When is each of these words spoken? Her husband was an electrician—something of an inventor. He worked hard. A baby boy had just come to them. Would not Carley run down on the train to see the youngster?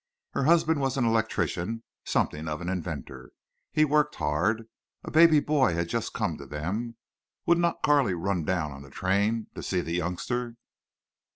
Her 0.31 0.45
husband 0.45 0.81
was 0.81 0.97
an 0.97 1.05
electrician—something 1.05 2.47
of 2.47 2.59
an 2.59 2.69
inventor. 2.69 3.33
He 3.71 3.85
worked 3.85 4.15
hard. 4.15 4.67
A 5.03 5.11
baby 5.11 5.39
boy 5.39 5.75
had 5.75 5.89
just 5.89 6.11
come 6.11 6.37
to 6.39 6.47
them. 6.47 6.95
Would 7.45 7.59
not 7.59 7.83
Carley 7.83 8.15
run 8.15 8.43
down 8.43 8.71
on 8.71 8.81
the 8.81 8.89
train 8.89 9.45
to 9.53 9.61
see 9.61 9.79
the 9.81 9.93
youngster? 9.93 10.55